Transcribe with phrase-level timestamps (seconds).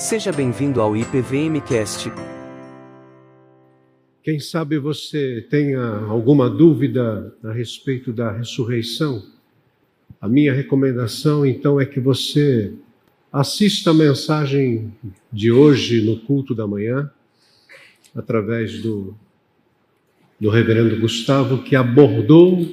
[0.00, 2.10] Seja bem-vindo ao IPVMcast.
[4.22, 9.22] Quem sabe você tenha alguma dúvida a respeito da ressurreição?
[10.18, 12.72] A minha recomendação então é que você
[13.30, 14.90] assista a mensagem
[15.30, 17.10] de hoje no culto da manhã,
[18.16, 19.14] através do,
[20.40, 22.66] do reverendo Gustavo, que abordou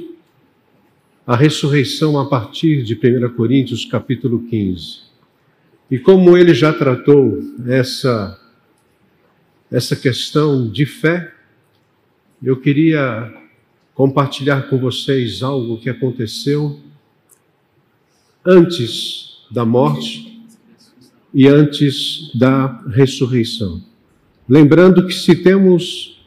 [1.25, 5.06] a ressurreição a partir de 1 Coríntios capítulo 15.
[5.89, 8.37] E como ele já tratou essa,
[9.71, 11.33] essa questão de fé,
[12.43, 13.33] eu queria
[13.95, 16.77] compartilhar com vocês algo que aconteceu
[18.45, 20.45] antes da morte
[21.33, 23.81] e antes da ressurreição.
[24.47, 26.21] Lembrando que se temos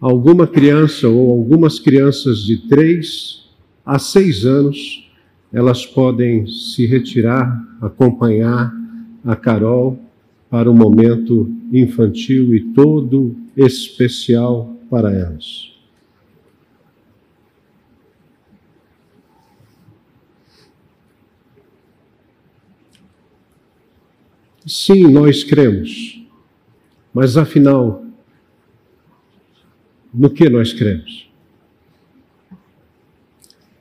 [0.00, 3.50] alguma criança ou algumas crianças de três
[3.84, 5.10] a seis anos,
[5.52, 8.81] elas podem se retirar, acompanhar
[9.24, 9.98] a Carol
[10.50, 15.72] para o momento infantil e todo especial para elas.
[24.66, 26.24] Sim, nós cremos,
[27.12, 28.04] mas afinal,
[30.14, 31.30] no que nós cremos?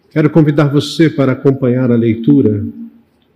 [0.09, 2.65] Quero convidar você para acompanhar a leitura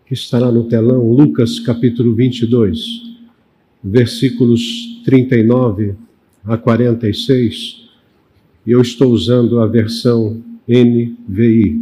[0.05, 3.01] que estará no telão, Lucas capítulo 22,
[3.83, 5.95] versículos 39
[6.43, 7.89] a 46,
[8.65, 11.81] e eu estou usando a versão NVI.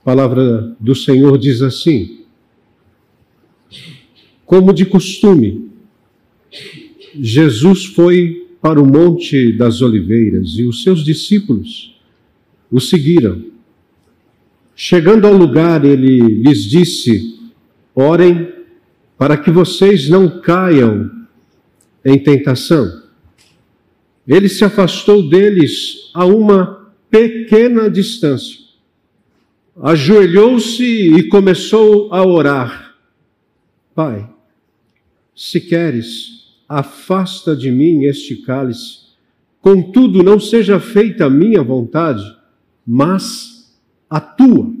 [0.00, 2.24] A palavra do Senhor diz assim:
[4.46, 5.70] Como de costume,
[7.14, 11.98] Jesus foi para o Monte das Oliveiras e os seus discípulos
[12.70, 13.44] o seguiram.
[14.74, 17.38] Chegando ao lugar, ele lhes disse:
[17.94, 18.52] Orem
[19.18, 21.10] para que vocês não caiam
[22.04, 23.02] em tentação.
[24.26, 28.58] Ele se afastou deles a uma pequena distância,
[29.82, 32.94] ajoelhou-se e começou a orar:
[33.94, 34.28] Pai,
[35.34, 36.39] se queres,
[36.70, 39.00] afasta de mim este cálice.
[39.60, 42.22] Contudo, não seja feita a minha vontade,
[42.86, 43.76] mas
[44.08, 44.72] a tua.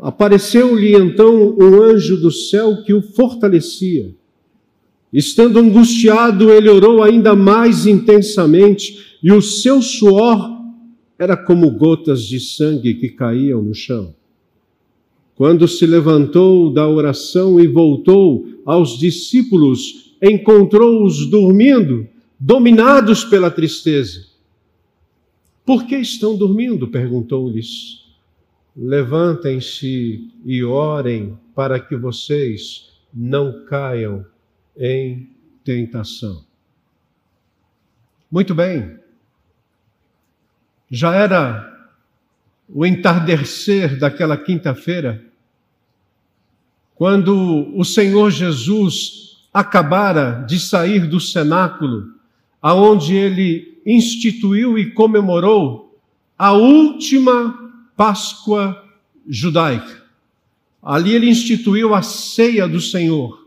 [0.00, 4.14] Apareceu-lhe então um anjo do céu que o fortalecia.
[5.12, 10.56] Estando angustiado, ele orou ainda mais intensamente, e o seu suor
[11.18, 14.14] era como gotas de sangue que caíam no chão.
[15.34, 24.26] Quando se levantou da oração e voltou aos discípulos, encontrou-os dormindo, dominados pela tristeza.
[25.64, 26.88] Por que estão dormindo?
[26.88, 28.04] perguntou-lhes.
[28.76, 34.24] Levantem-se e orem para que vocês não caiam
[34.76, 35.28] em
[35.64, 36.44] tentação.
[38.30, 38.98] Muito bem.
[40.90, 41.72] Já era
[42.68, 45.24] o entardecer daquela quinta-feira,
[46.94, 49.25] quando o Senhor Jesus
[49.56, 52.12] acabara de sair do cenáculo,
[52.60, 55.98] aonde ele instituiu e comemorou
[56.36, 57.58] a última
[57.96, 58.84] Páscoa
[59.26, 60.04] judaica.
[60.82, 63.46] Ali ele instituiu a ceia do Senhor.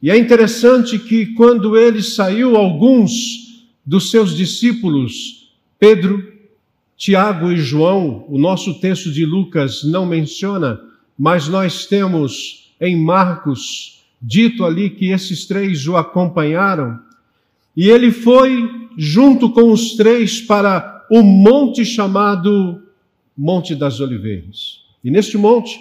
[0.00, 6.32] E é interessante que quando ele saiu, alguns dos seus discípulos, Pedro,
[6.96, 10.80] Tiago e João, o nosso texto de Lucas não menciona,
[11.18, 16.98] mas nós temos em Marcos dito ali que esses três o acompanharam,
[17.76, 22.82] e ele foi junto com os três para o monte chamado
[23.36, 24.82] Monte das Oliveiras.
[25.04, 25.78] E neste monte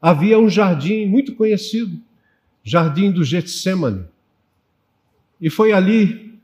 [0.00, 2.00] havia um jardim muito conhecido,
[2.64, 4.04] Jardim do Getsemane.
[5.40, 6.38] E foi ali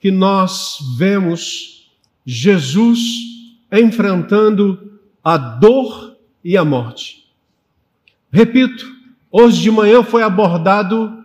[0.00, 1.92] que nós vemos
[2.26, 3.00] Jesus
[3.70, 7.24] enfrentando a dor e a morte.
[8.30, 8.84] Repito,
[9.36, 11.24] Hoje de manhã foi abordado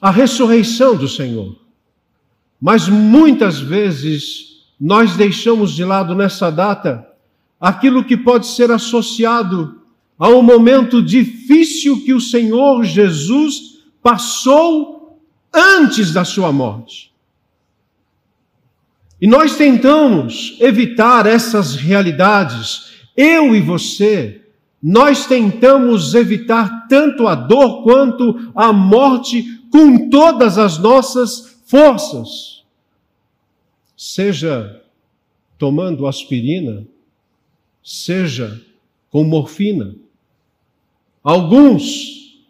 [0.00, 1.56] a ressurreição do Senhor.
[2.60, 7.06] Mas muitas vezes nós deixamos de lado nessa data
[7.60, 9.82] aquilo que pode ser associado
[10.18, 15.20] a um momento difícil que o Senhor Jesus passou
[15.54, 17.12] antes da sua morte.
[19.20, 24.41] E nós tentamos evitar essas realidades, eu e você,
[24.82, 32.64] nós tentamos evitar tanto a dor quanto a morte com todas as nossas forças.
[33.96, 34.82] seja
[35.56, 36.84] tomando aspirina,
[37.84, 38.60] seja
[39.08, 39.94] com morfina.
[41.22, 42.44] Alguns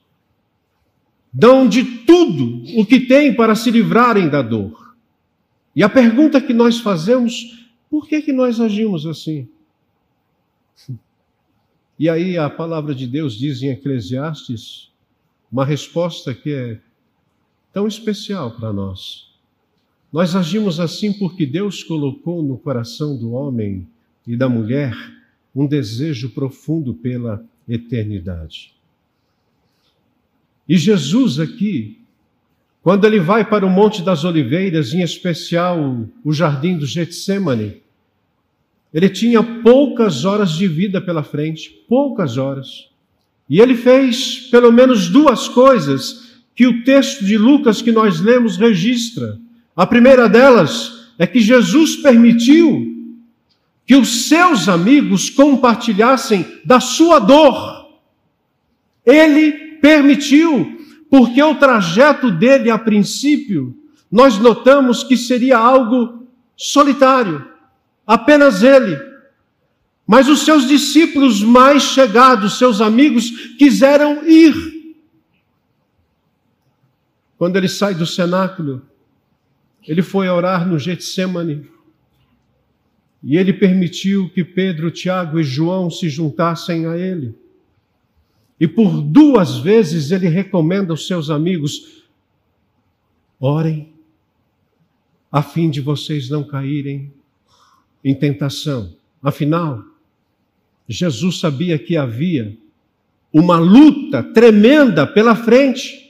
[1.31, 4.97] dão de tudo o que têm para se livrarem da dor.
[5.77, 9.47] E a pergunta que nós fazemos, por que, que nós agimos assim?
[12.03, 14.91] E aí a palavra de Deus diz em Eclesiastes
[15.53, 16.81] uma resposta que é
[17.73, 19.29] tão especial para nós.
[20.13, 23.87] Nós agimos assim porque Deus colocou no coração do homem
[24.27, 24.93] e da mulher
[25.55, 28.75] um desejo profundo pela eternidade.
[30.69, 32.01] E Jesus aqui,
[32.83, 35.79] quando ele vai para o Monte das Oliveiras, em especial
[36.25, 37.81] o jardim do Getsemane,
[38.93, 42.89] ele tinha poucas horas de vida pela frente, poucas horas.
[43.49, 48.59] E ele fez pelo menos duas coisas que o texto de Lucas que nós lemos
[48.59, 49.39] registra.
[49.75, 52.89] A primeira delas é que Jesus permitiu
[53.87, 57.89] que os seus amigos compartilhassem da sua dor.
[59.05, 60.79] Ele permitiu,
[61.11, 63.75] porque o trajeto dele a princípio,
[64.11, 67.52] nós notamos que seria algo solitário
[68.13, 69.01] apenas ele.
[70.07, 74.55] Mas os seus discípulos mais chegados, seus amigos, quiseram ir.
[77.39, 78.83] Quando ele sai do cenáculo,
[79.89, 81.67] ele foi orar no Getsemane.
[83.23, 87.35] E ele permitiu que Pedro, Tiago e João se juntassem a ele.
[88.61, 92.05] E por duas vezes ele recomenda aos seus amigos:
[93.41, 93.91] orem,
[95.31, 97.11] a fim de vocês não caírem
[98.05, 98.91] em tentação.
[99.23, 99.83] Afinal,
[100.89, 102.57] Jesus sabia que havia
[103.33, 106.03] uma luta tremenda pela frente.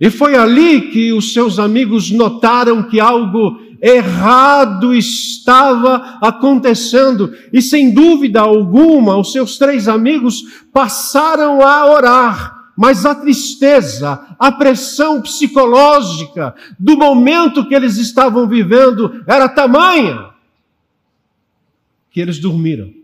[0.00, 7.32] E foi ali que os seus amigos notaram que algo errado estava acontecendo.
[7.52, 10.42] E sem dúvida alguma, os seus três amigos
[10.72, 12.54] passaram a orar.
[12.76, 20.33] Mas a tristeza, a pressão psicológica do momento que eles estavam vivendo era tamanha
[22.14, 22.94] que eles dormiram.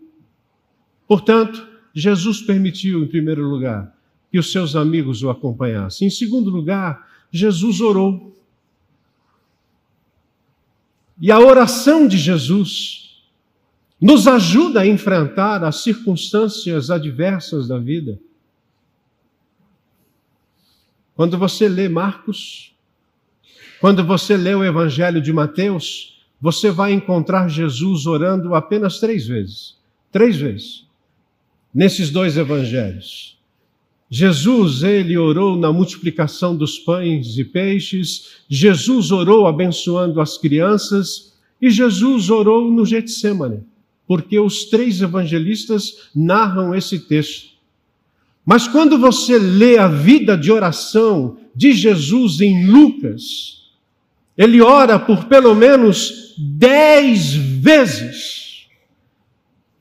[1.09, 3.93] Portanto, Jesus permitiu, em primeiro lugar,
[4.31, 6.07] que os seus amigos o acompanhassem.
[6.07, 8.41] Em segundo lugar, Jesus orou.
[11.21, 13.27] E a oração de Jesus
[14.01, 18.17] nos ajuda a enfrentar as circunstâncias adversas da vida.
[21.17, 22.77] Quando você lê Marcos,
[23.81, 29.77] quando você lê o Evangelho de Mateus, você vai encontrar Jesus orando apenas três vezes.
[30.11, 30.87] Três vezes.
[31.73, 33.39] Nesses dois evangelhos.
[34.13, 41.33] Jesus, ele orou na multiplicação dos pães e peixes, Jesus orou abençoando as crianças
[41.63, 43.63] e Jesus orou no Getsemane,
[44.09, 47.51] porque os três evangelistas narram esse texto.
[48.45, 53.60] Mas quando você lê a vida de oração de Jesus em Lucas,
[54.37, 58.67] ele ora por pelo menos dez vezes.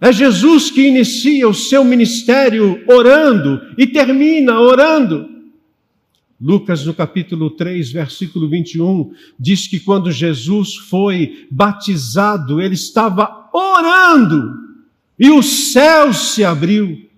[0.01, 5.27] É Jesus que inicia o seu ministério orando e termina orando.
[6.39, 14.57] Lucas, no capítulo 3, versículo 21, diz que quando Jesus foi batizado, ele estava orando
[15.19, 17.09] e o céu se abriu.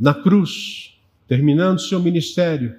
[0.00, 0.94] Na cruz,
[1.28, 2.74] terminando seu ministério,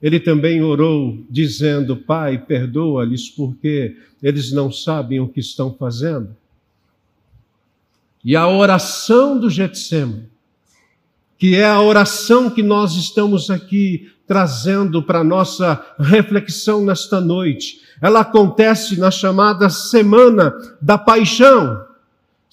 [0.00, 6.36] ele também orou, dizendo: Pai, perdoa-lhes, porque eles não sabem o que estão fazendo.
[8.24, 10.28] E a oração do Getsemane,
[11.38, 18.20] que é a oração que nós estamos aqui trazendo para nossa reflexão nesta noite, ela
[18.20, 21.85] acontece na chamada Semana da Paixão.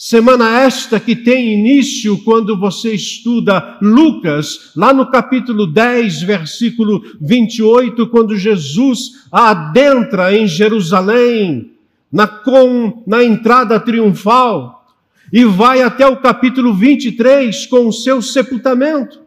[0.05, 8.07] Semana esta que tem início quando você estuda Lucas, lá no capítulo 10, versículo 28,
[8.07, 11.71] quando Jesus adentra em Jerusalém,
[12.11, 14.85] na, com, na entrada triunfal,
[15.31, 19.21] e vai até o capítulo 23 com o seu sepultamento.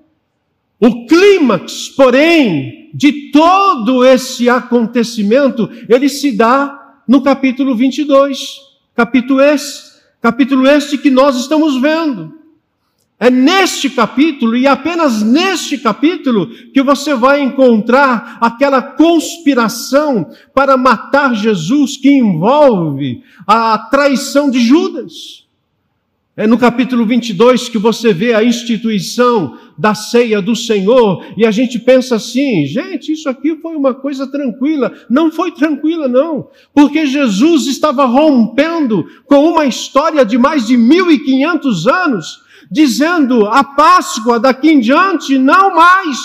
[0.79, 8.59] O clímax, porém, de todo esse acontecimento, ele se dá no capítulo 22,
[8.95, 9.86] capítulo esse
[10.27, 12.35] Capítulo este que nós estamos vendo.
[13.17, 21.33] É neste capítulo e apenas neste capítulo que você vai encontrar aquela conspiração para matar
[21.33, 25.46] Jesus que envolve a traição de Judas.
[26.39, 31.51] É no capítulo 22 que você vê a instituição da ceia do Senhor e a
[31.51, 34.93] gente pensa assim, gente, isso aqui foi uma coisa tranquila.
[35.09, 41.87] Não foi tranquila, não, porque Jesus estava rompendo com uma história de mais de 1500
[41.87, 46.19] anos, dizendo a Páscoa daqui em diante não mais.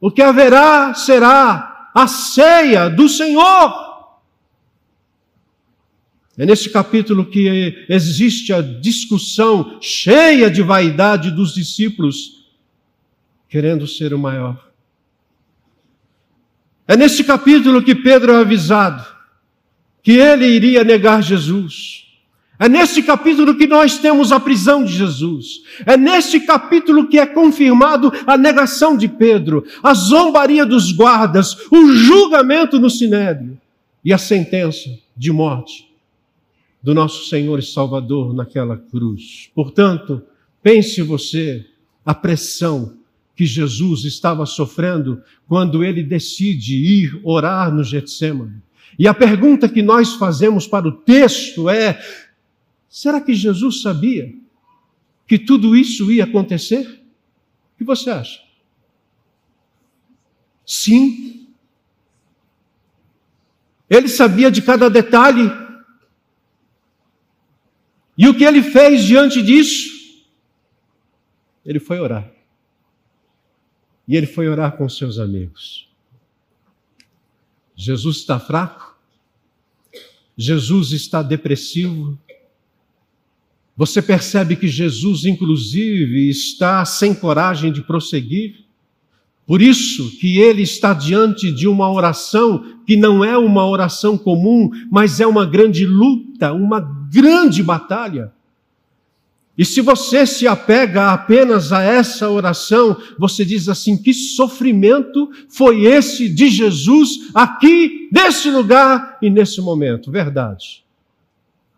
[0.00, 3.91] O que haverá será a ceia do Senhor.
[6.36, 12.46] É nesse capítulo que existe a discussão cheia de vaidade dos discípulos,
[13.48, 14.70] querendo ser o maior.
[16.88, 19.04] É nesse capítulo que Pedro é avisado
[20.02, 22.06] que ele iria negar Jesus.
[22.58, 25.62] É nesse capítulo que nós temos a prisão de Jesus.
[25.84, 31.92] É nesse capítulo que é confirmado a negação de Pedro, a zombaria dos guardas, o
[31.92, 33.58] julgamento no sinédrio
[34.04, 35.91] e a sentença de morte
[36.82, 39.50] do nosso Senhor e Salvador naquela cruz.
[39.54, 40.22] Portanto,
[40.62, 41.64] pense você
[42.04, 42.96] a pressão
[43.36, 48.60] que Jesus estava sofrendo quando ele decide ir orar no Getsemane.
[48.98, 52.00] E a pergunta que nós fazemos para o texto é:
[52.88, 54.34] será que Jesus sabia
[55.26, 56.86] que tudo isso ia acontecer?
[57.74, 58.40] O que você acha?
[60.66, 61.46] Sim.
[63.88, 65.61] Ele sabia de cada detalhe
[68.22, 69.90] e o que ele fez diante disso?
[71.66, 72.30] Ele foi orar.
[74.06, 75.88] E ele foi orar com seus amigos.
[77.74, 78.96] Jesus está fraco?
[80.38, 82.16] Jesus está depressivo?
[83.76, 88.64] Você percebe que Jesus, inclusive, está sem coragem de prosseguir?
[89.44, 94.70] Por isso que ele está diante de uma oração que não é uma oração comum,
[94.92, 98.32] mas é uma grande luta, uma grande batalha.
[99.56, 105.84] E se você se apega apenas a essa oração, você diz assim: que sofrimento foi
[105.84, 110.10] esse de Jesus aqui, nesse lugar e nesse momento?
[110.10, 110.82] Verdade.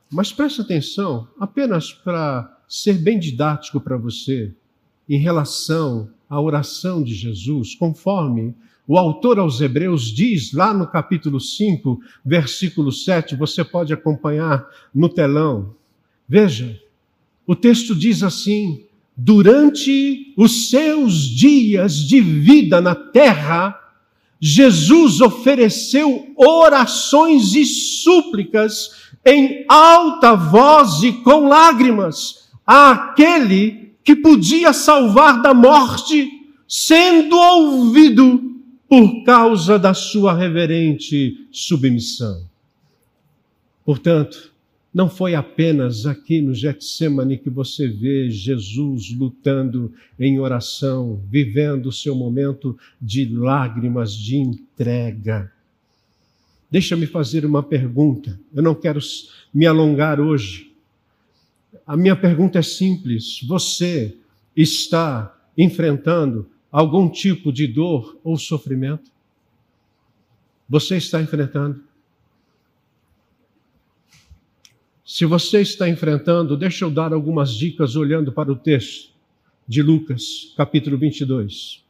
[0.08, 4.54] Mas preste atenção, apenas para ser bem didático para você,
[5.08, 8.54] em relação à oração de Jesus, conforme
[8.86, 15.08] o autor aos Hebreus diz lá no capítulo 5, versículo 7, você pode acompanhar no
[15.08, 15.74] telão.
[16.28, 16.78] Veja,
[17.46, 18.84] o texto diz assim:
[19.16, 23.74] durante os seus dias de vida na terra,
[24.38, 35.40] Jesus ofereceu orações e súplicas em alta voz e com lágrimas àquele que podia salvar
[35.40, 36.30] da morte,
[36.68, 38.53] sendo ouvido
[38.88, 42.46] por causa da sua reverente submissão.
[43.84, 44.52] Portanto,
[44.92, 51.92] não foi apenas aqui no Getsemane que você vê Jesus lutando em oração, vivendo o
[51.92, 55.50] seu momento de lágrimas, de entrega.
[56.70, 58.38] Deixa-me fazer uma pergunta.
[58.54, 59.00] Eu não quero
[59.52, 60.74] me alongar hoje,
[61.86, 64.16] a minha pergunta é simples: você
[64.56, 69.08] está enfrentando algum tipo de dor ou sofrimento?
[70.68, 71.84] Você está enfrentando?
[75.06, 79.12] Se você está enfrentando, deixa eu dar algumas dicas olhando para o texto
[79.68, 81.84] de Lucas, capítulo 22.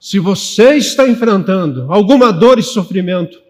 [0.00, 3.40] Se você está enfrentando alguma dor e sofrimento,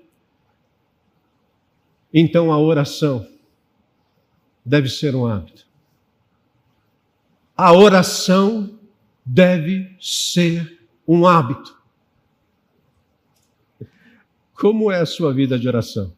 [2.12, 3.26] então a oração
[4.62, 5.64] deve ser um hábito.
[7.56, 8.78] A oração
[9.32, 11.78] deve ser um hábito.
[14.52, 16.12] Como é a sua vida de oração?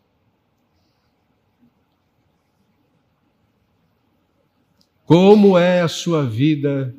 [5.04, 6.94] Como é a sua vida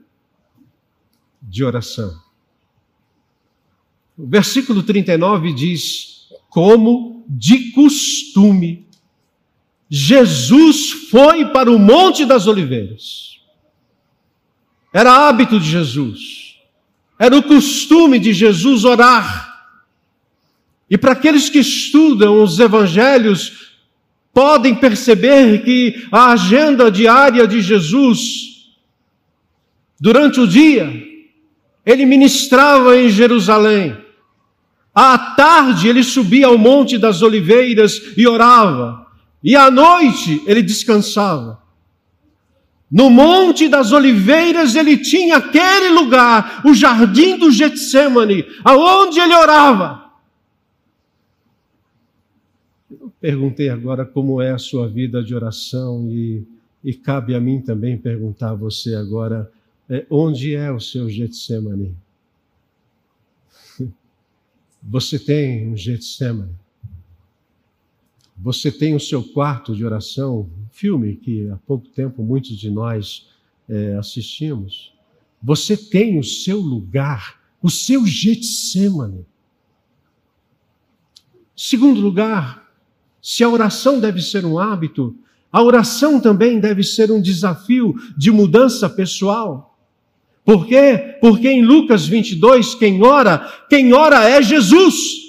[1.41, 2.21] de oração?
[4.15, 8.87] O versículo 39 diz: Como de costume
[9.89, 13.32] Jesus foi para o Monte das Oliveiras.
[14.93, 16.55] Era hábito de Jesus,
[17.17, 19.51] era o costume de Jesus orar.
[20.87, 23.73] E para aqueles que estudam os evangelhos,
[24.31, 28.67] podem perceber que a agenda diária de Jesus,
[29.99, 30.91] durante o dia,
[31.83, 33.97] ele ministrava em Jerusalém.
[34.93, 39.07] À tarde, ele subia ao Monte das Oliveiras e orava.
[39.43, 41.62] E à noite ele descansava.
[42.93, 50.11] No Monte das Oliveiras ele tinha aquele lugar, o jardim do Getsemane, aonde ele orava.
[52.91, 56.45] Eu perguntei agora como é a sua vida de oração e
[56.83, 59.49] E cabe a mim também perguntar a você agora:
[59.89, 61.95] é, onde é o seu Getsemane?
[64.83, 66.62] Você tem um Getsemane?
[68.43, 72.69] Você tem o seu quarto de oração, um filme que há pouco tempo muitos de
[72.69, 73.29] nós
[73.69, 74.93] é, assistimos.
[75.41, 79.25] Você tem o seu lugar, o seu Getsemane.
[81.55, 82.69] Segundo lugar,
[83.21, 85.15] se a oração deve ser um hábito,
[85.49, 89.79] a oração também deve ser um desafio de mudança pessoal.
[90.43, 91.15] Por quê?
[91.21, 95.22] Porque em Lucas 22, quem ora, quem ora é Jesus.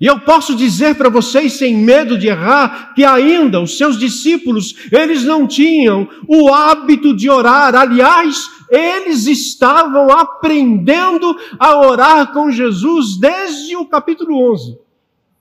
[0.00, 4.74] E eu posso dizer para vocês, sem medo de errar, que ainda os seus discípulos,
[4.90, 7.74] eles não tinham o hábito de orar.
[7.74, 14.78] Aliás, eles estavam aprendendo a orar com Jesus desde o capítulo 11.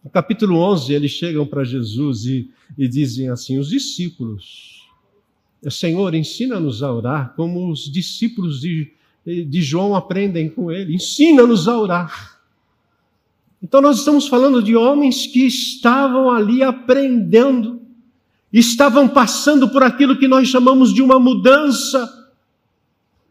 [0.03, 4.89] No capítulo 11, eles chegam para Jesus e, e dizem assim: os discípulos,
[5.69, 8.91] Senhor, ensina-nos a orar como os discípulos de,
[9.25, 12.38] de João aprendem com ele, ensina-nos a orar.
[13.61, 17.81] Então, nós estamos falando de homens que estavam ali aprendendo,
[18.51, 22.09] estavam passando por aquilo que nós chamamos de uma mudança.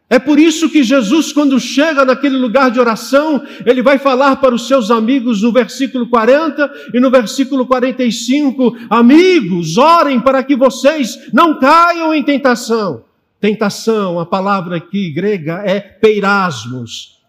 [0.07, 4.53] É por isso que Jesus, quando chega naquele lugar de oração, ele vai falar para
[4.53, 11.29] os seus amigos no versículo 40 e no versículo 45: Amigos, orem para que vocês
[11.33, 13.03] não caiam em tentação.
[13.39, 17.19] Tentação, a palavra aqui grega é peirasmos.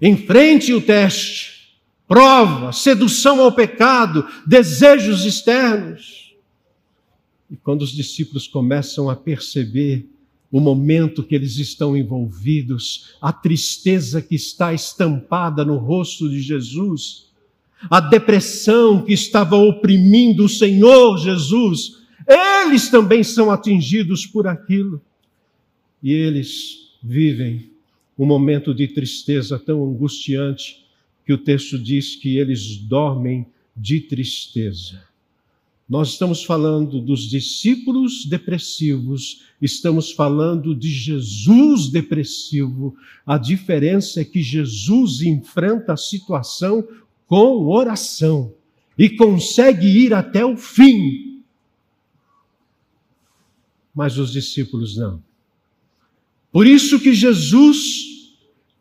[0.00, 1.57] Enfrente o teste
[2.08, 6.34] prova, sedução ao pecado, desejos externos.
[7.50, 10.08] E quando os discípulos começam a perceber
[10.50, 17.26] o momento que eles estão envolvidos, a tristeza que está estampada no rosto de Jesus,
[17.90, 25.00] a depressão que estava oprimindo o Senhor Jesus, eles também são atingidos por aquilo.
[26.02, 27.70] E eles vivem
[28.18, 30.87] um momento de tristeza tão angustiante
[31.28, 35.04] que o texto diz que eles dormem de tristeza.
[35.86, 42.96] Nós estamos falando dos discípulos depressivos, estamos falando de Jesus depressivo.
[43.26, 46.82] A diferença é que Jesus enfrenta a situação
[47.26, 48.54] com oração
[48.96, 51.42] e consegue ir até o fim.
[53.94, 55.22] Mas os discípulos não.
[56.50, 58.32] Por isso que Jesus,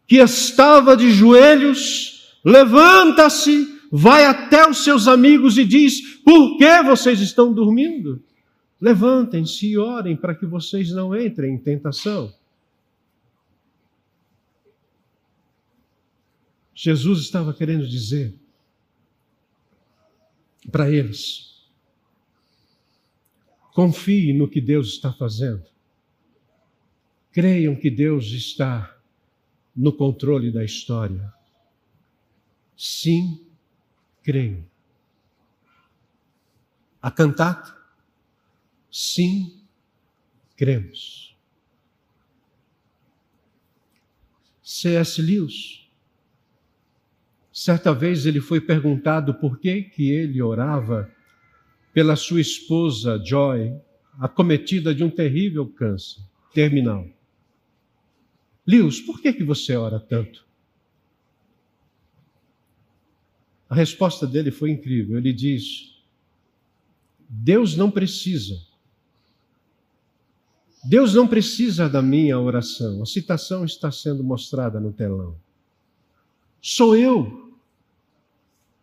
[0.07, 7.19] que estava de joelhos, levanta-se, vai até os seus amigos e diz: Por que vocês
[7.19, 8.23] estão dormindo?
[8.80, 12.34] Levantem-se e orem para que vocês não entrem em tentação.
[16.76, 18.36] Jesus estava querendo dizer
[20.71, 21.67] para eles:
[23.73, 25.65] confie no que Deus está fazendo.
[27.32, 28.95] Creiam que Deus está
[29.76, 31.34] no controle da história.
[32.77, 33.43] Sim,
[34.21, 34.63] creio.
[37.01, 37.75] A cantata?
[38.91, 39.63] Sim,
[40.55, 41.35] cremos.
[44.61, 45.21] C.S.
[45.21, 45.89] Lewis,
[47.51, 51.11] certa vez ele foi perguntado por que, que ele orava
[51.93, 53.73] pela sua esposa Joy,
[54.19, 56.21] acometida de um terrível câncer
[56.53, 57.07] terminal.
[58.67, 60.46] Lewis, por que, que você ora tanto?
[63.69, 65.17] A resposta dele foi incrível.
[65.17, 65.95] Ele diz:
[67.27, 68.56] Deus não precisa.
[70.84, 73.01] Deus não precisa da minha oração.
[73.01, 75.36] A citação está sendo mostrada no telão.
[76.62, 77.47] Sou eu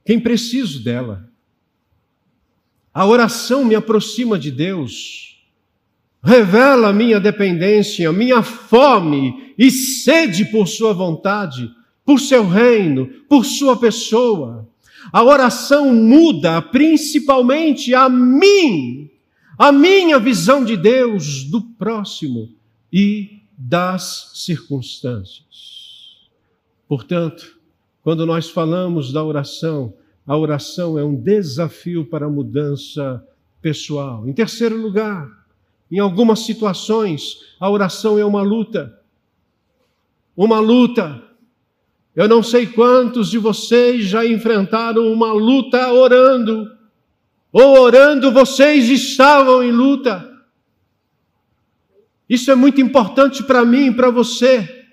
[0.04, 1.28] quem preciso dela.
[2.92, 5.42] A oração me aproxima de Deus,
[6.22, 13.44] revela a minha dependência, minha fome e sede por Sua vontade, por Seu reino, por
[13.44, 14.68] Sua pessoa.
[15.12, 19.10] A oração muda principalmente a mim,
[19.58, 22.50] a minha visão de Deus, do próximo
[22.92, 25.44] e das circunstâncias.
[26.88, 27.58] Portanto,
[28.02, 29.94] quando nós falamos da oração,
[30.26, 33.26] a oração é um desafio para a mudança
[33.60, 34.28] pessoal.
[34.28, 35.28] Em terceiro lugar,
[35.90, 39.00] em algumas situações, a oração é uma luta.
[40.36, 41.22] Uma luta
[42.14, 46.70] eu não sei quantos de vocês já enfrentaram uma luta orando,
[47.52, 50.32] ou orando vocês estavam em luta.
[52.28, 54.86] Isso é muito importante para mim e para você.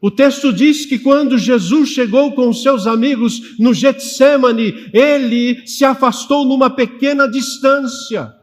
[0.00, 6.44] O texto diz que quando Jesus chegou com seus amigos no Getsemane, ele se afastou
[6.44, 8.34] numa pequena distância.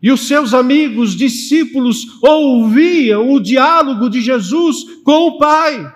[0.00, 5.93] E os seus amigos, discípulos, ouviam o diálogo de Jesus com o Pai.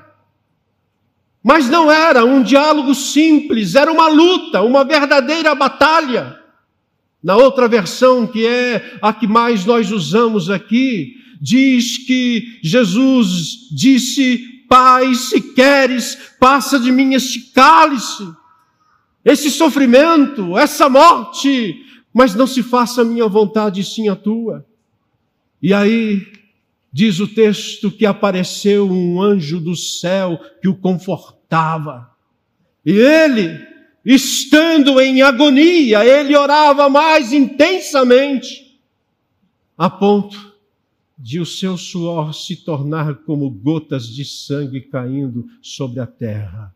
[1.49, 6.39] Mas não era um diálogo simples, era uma luta, uma verdadeira batalha.
[7.23, 14.67] Na outra versão, que é a que mais nós usamos aqui, diz que Jesus disse:
[14.69, 18.31] Pai, se queres, passa de mim este cálice,
[19.25, 21.83] esse sofrimento, essa morte,
[22.13, 24.67] mas não se faça a minha vontade, sim a tua.
[25.63, 26.27] E aí,
[26.93, 30.75] diz o texto que apareceu um anjo do céu que o
[31.49, 32.11] confortava.
[32.85, 33.67] E ele,
[34.05, 38.79] estando em agonia, ele orava mais intensamente,
[39.77, 40.55] a ponto
[41.19, 46.73] de o seu suor se tornar como gotas de sangue caindo sobre a terra.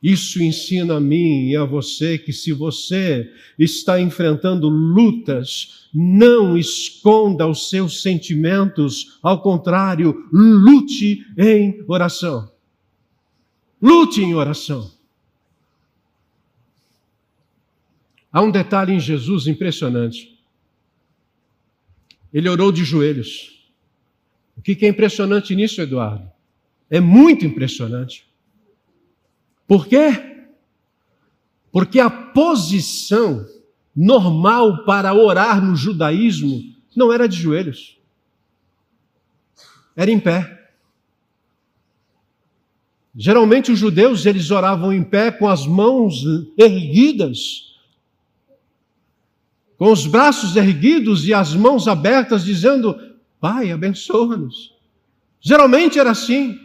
[0.00, 7.48] Isso ensina a mim e a você que se você está enfrentando lutas, não esconda
[7.48, 12.48] os seus sentimentos, ao contrário, lute em oração.
[13.80, 14.90] Lute em oração.
[18.32, 20.38] Há um detalhe em Jesus impressionante.
[22.32, 23.70] Ele orou de joelhos.
[24.56, 26.30] O que é impressionante nisso, Eduardo?
[26.90, 28.28] É muito impressionante.
[29.66, 30.46] Por quê?
[31.70, 33.46] Porque a posição
[33.94, 37.98] normal para orar no judaísmo não era de joelhos,
[39.94, 40.57] era em pé.
[43.20, 46.22] Geralmente os judeus eles oravam em pé com as mãos
[46.56, 47.74] erguidas,
[49.76, 52.96] com os braços erguidos e as mãos abertas, dizendo:
[53.40, 54.72] Pai, abençoa-nos.
[55.40, 56.60] Geralmente era assim.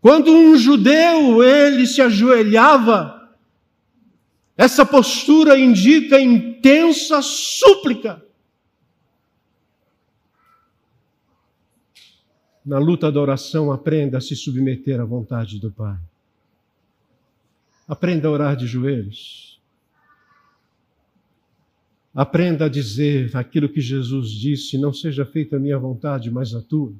[0.00, 3.30] Quando um judeu ele se ajoelhava,
[4.56, 8.20] essa postura indica intensa súplica.
[12.68, 15.98] Na luta da oração, aprenda a se submeter à vontade do Pai.
[17.88, 19.58] Aprenda a orar de joelhos.
[22.14, 26.60] Aprenda a dizer aquilo que Jesus disse: não seja feita a minha vontade, mas a
[26.60, 26.92] tua.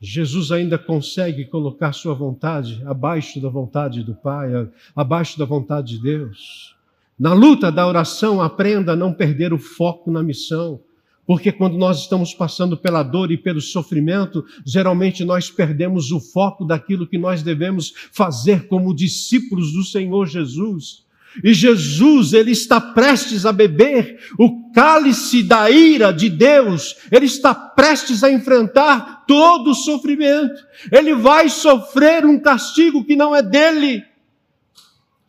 [0.00, 4.48] Jesus ainda consegue colocar sua vontade abaixo da vontade do Pai,
[4.94, 6.74] abaixo da vontade de Deus.
[7.18, 10.80] Na luta da oração, aprenda a não perder o foco na missão,
[11.26, 16.64] porque quando nós estamos passando pela dor e pelo sofrimento, geralmente nós perdemos o foco
[16.64, 21.04] daquilo que nós devemos fazer como discípulos do Senhor Jesus.
[21.42, 27.54] E Jesus, ele está prestes a beber o cálice da ira de Deus, ele está
[27.54, 34.04] prestes a enfrentar todo o sofrimento, ele vai sofrer um castigo que não é dele.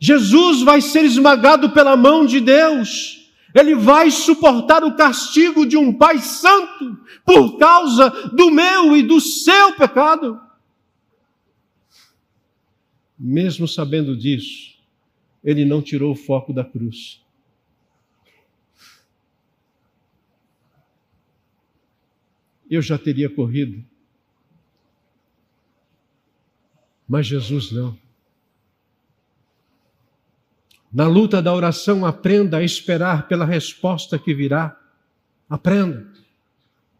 [0.00, 3.17] Jesus vai ser esmagado pela mão de Deus,
[3.58, 9.20] ele vai suportar o castigo de um Pai Santo por causa do meu e do
[9.20, 10.40] seu pecado.
[13.18, 14.78] Mesmo sabendo disso,
[15.42, 17.20] ele não tirou o foco da cruz.
[22.70, 23.82] Eu já teria corrido.
[27.08, 27.98] Mas Jesus não.
[30.98, 34.76] Na luta da oração, aprenda a esperar pela resposta que virá.
[35.48, 36.04] Aprenda.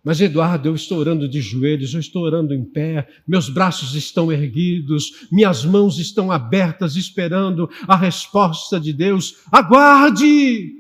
[0.05, 4.31] Mas, Eduardo, eu estou orando de joelhos, eu estou orando em pé, meus braços estão
[4.31, 9.39] erguidos, minhas mãos estão abertas, esperando a resposta de Deus.
[9.51, 10.77] Aguarde!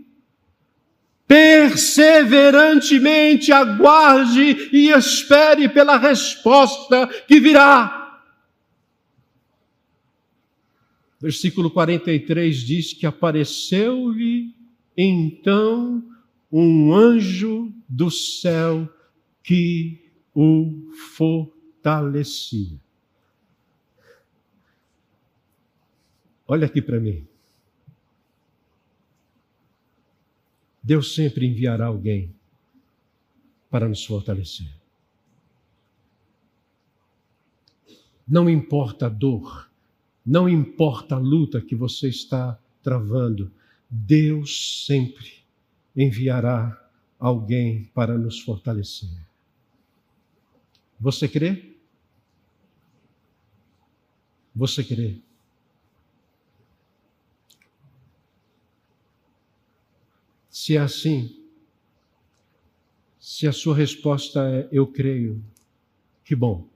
[1.26, 7.97] Perseverantemente aguarde e espere pela resposta que virá.
[11.20, 14.54] Versículo 43 diz que apareceu-lhe
[14.96, 16.02] então
[16.50, 18.88] um anjo do céu
[19.42, 22.78] que o fortalecia.
[26.46, 27.26] Olha aqui para mim.
[30.82, 32.34] Deus sempre enviará alguém
[33.68, 34.72] para nos fortalecer.
[38.26, 39.67] Não importa a dor,
[40.28, 43.50] não importa a luta que você está travando,
[43.88, 45.38] Deus sempre
[45.96, 46.86] enviará
[47.18, 49.08] alguém para nos fortalecer.
[51.00, 51.74] Você crê?
[54.54, 55.18] Você crê?
[60.50, 61.42] Se é assim,
[63.18, 65.42] se a sua resposta é eu creio,
[66.22, 66.68] que bom.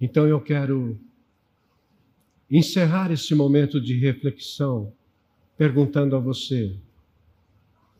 [0.00, 0.98] Então eu quero
[2.50, 4.92] encerrar esse momento de reflexão
[5.56, 6.74] perguntando a você,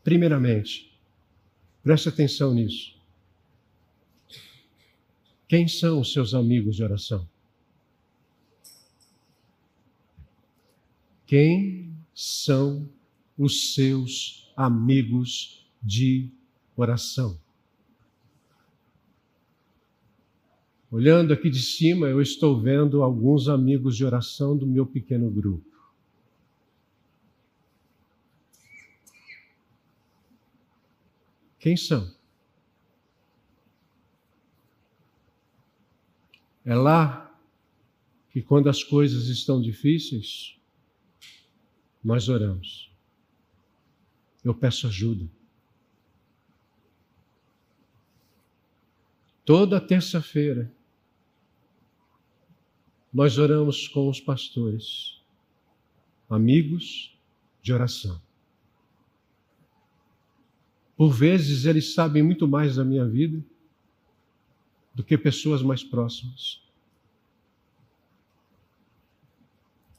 [0.03, 0.99] primeiramente,
[1.83, 2.99] preste atenção nisso.
[5.47, 7.29] Quem são os seus amigos de oração?
[11.27, 12.89] Quem são
[13.37, 16.31] os seus amigos de
[16.77, 17.39] oração?
[20.91, 25.71] Olhando aqui de cima, eu estou vendo alguns amigos de oração do meu pequeno grupo.
[31.61, 32.13] Quem são?
[36.65, 37.39] É lá
[38.31, 40.59] que, quando as coisas estão difíceis,
[42.03, 42.91] nós oramos.
[44.43, 45.31] Eu peço ajuda.
[49.45, 50.73] Toda terça-feira,
[53.13, 55.21] nós oramos com os pastores,
[56.29, 57.19] amigos
[57.61, 58.21] de oração.
[60.97, 63.45] Por vezes eles sabem muito mais da minha vida
[64.95, 66.63] do que pessoas mais próximas.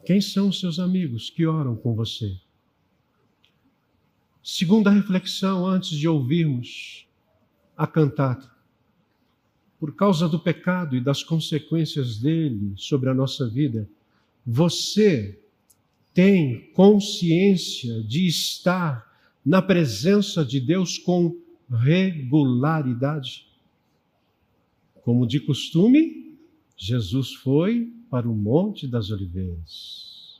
[0.05, 2.39] Quem são os seus amigos que oram com você?
[4.43, 7.07] Segunda reflexão antes de ouvirmos
[7.75, 8.51] a cantata
[9.81, 13.89] por causa do pecado e das consequências dele sobre a nossa vida,
[14.45, 15.41] você
[16.13, 19.11] tem consciência de estar
[19.43, 21.35] na presença de Deus com
[21.67, 23.47] regularidade?
[25.01, 26.37] Como de costume,
[26.77, 30.39] Jesus foi para o Monte das Oliveiras.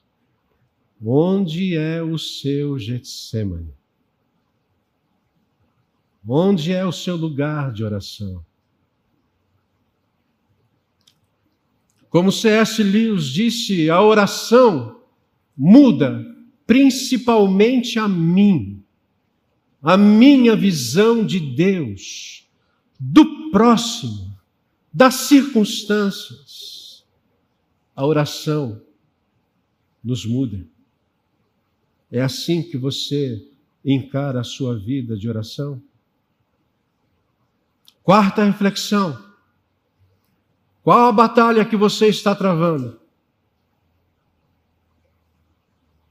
[1.03, 3.73] Onde é o seu Getsemane?
[6.27, 8.45] Onde é o seu lugar de oração?
[12.11, 12.83] Como C.S.
[12.83, 15.01] Lewis disse, a oração
[15.55, 16.27] muda
[16.67, 18.83] principalmente a mim,
[19.81, 22.45] a minha visão de Deus,
[22.99, 24.37] do próximo,
[24.91, 27.05] das circunstâncias.
[27.95, 28.81] A oração
[30.03, 30.67] nos muda.
[32.11, 33.41] É assim que você
[33.85, 35.81] encara a sua vida de oração?
[38.03, 39.30] Quarta reflexão
[40.83, 42.99] qual a batalha que você está travando?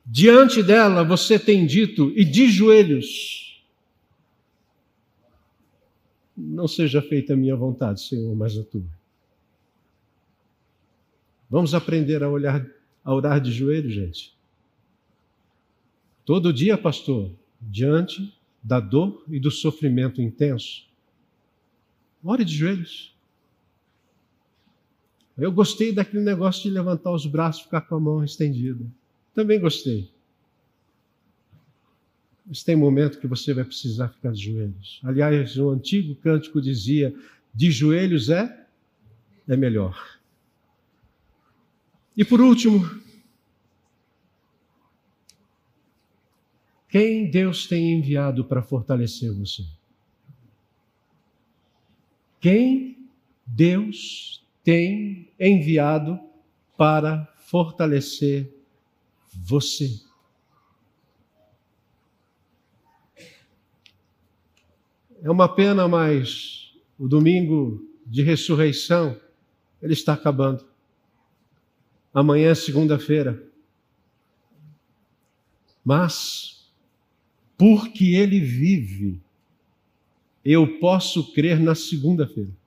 [0.04, 3.62] Diante dela você tem dito, e de joelhos,
[6.37, 8.83] não seja feita a minha vontade, Senhor, mas a tua.
[11.48, 12.64] Vamos aprender a olhar,
[13.04, 14.35] a orar de joelhos, gente.
[16.24, 20.87] Todo dia, pastor, diante da dor e do sofrimento intenso.
[22.22, 23.14] Ore de joelhos.
[25.40, 28.85] Eu gostei daquele negócio de levantar os braços e ficar com a mão estendida.
[29.35, 30.11] Também gostei.
[32.46, 35.00] Mas tem momento que você vai precisar ficar de joelhos.
[35.03, 37.14] Aliás, o antigo cântico dizia:
[37.55, 38.66] de joelhos é
[39.48, 40.18] é melhor.
[42.16, 42.88] E por último,
[46.88, 49.64] quem Deus tem enviado para fortalecer você?
[52.40, 53.09] Quem
[53.46, 56.18] Deus tem enviado
[56.77, 58.53] para fortalecer
[59.33, 60.01] você.
[65.23, 69.20] É uma pena, mas o domingo de ressurreição,
[69.83, 70.66] ele está acabando.
[72.12, 73.46] Amanhã é segunda-feira.
[75.85, 76.73] Mas,
[77.57, 79.20] porque ele vive,
[80.44, 82.60] eu posso crer na segunda-feira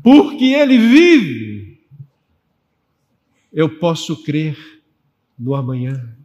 [0.00, 1.80] porque Ele vive,
[3.52, 4.56] eu posso crer
[5.38, 6.16] no amanhã.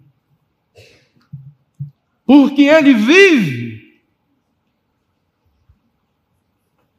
[2.26, 4.02] Porque Ele vive,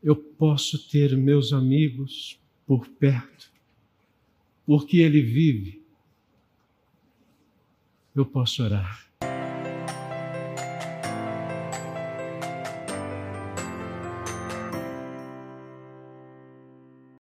[0.03, 3.51] eu posso ter meus amigos por perto.
[4.67, 5.83] Porque Ele vive,
[8.15, 9.08] eu posso orar.